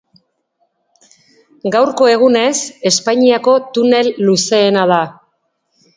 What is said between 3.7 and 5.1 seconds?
tunel luzeena da.